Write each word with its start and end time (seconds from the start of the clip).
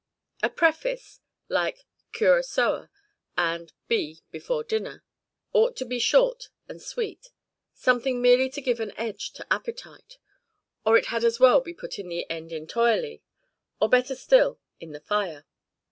A 0.41 0.49
preface, 0.49 1.21
like 1.47 1.85
Curaçoa 2.11 2.89
and 3.37 3.71
B, 3.87 4.21
before 4.31 4.63
dinner, 4.63 5.03
ought 5.53 5.75
to 5.75 5.85
be 5.85 5.99
short 5.99 6.49
and 6.67 6.81
sweet: 6.81 7.27
something 7.75 8.19
merely 8.19 8.49
to 8.49 8.61
give 8.63 8.79
an 8.79 8.93
edge 8.97 9.31
to 9.33 9.45
appetite, 9.53 10.17
or 10.83 10.97
it 10.97 11.05
had 11.13 11.23
as 11.23 11.39
well 11.39 11.61
be 11.61 11.75
put 11.75 11.99
in 11.99 12.09
the 12.09 12.27
"end 12.31 12.49
entoirely," 12.51 13.21
or 13.79 13.87
better 13.89 14.15
still, 14.15 14.59
in 14.79 14.91
the 14.91 14.99
fire. 15.01 15.45